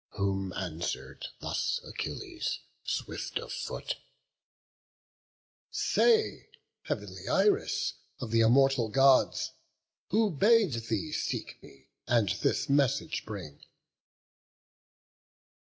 [0.17, 3.97] Whom answer'd thus Achilles, swift of foot:
[5.69, 6.49] "Say,
[6.85, 9.51] heav'nly Iris, of th' immortal Gods
[10.09, 13.63] Who bade thee seek me, and this message bring?"